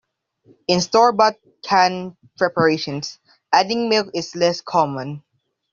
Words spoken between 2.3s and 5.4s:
preparations, adding milk is less common.